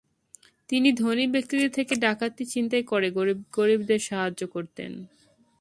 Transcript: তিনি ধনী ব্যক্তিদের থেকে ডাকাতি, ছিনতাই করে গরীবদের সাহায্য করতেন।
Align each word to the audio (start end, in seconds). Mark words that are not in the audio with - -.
তিনি 0.69 0.89
ধনী 0.93 1.25
ব্যক্তিদের 1.27 1.71
থেকে 1.71 1.93
ডাকাতি, 1.95 2.43
ছিনতাই 2.45 2.83
করে 2.83 3.07
গরীবদের 3.51 3.99
সাহায্য 3.99 4.41
করতেন। 4.47 4.91